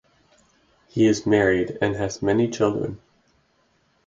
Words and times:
He 0.87 1.05
is 1.05 1.27
married 1.27 1.77
and 1.79 1.95
has 1.95 2.23
many 2.23 2.49
children. 2.49 2.99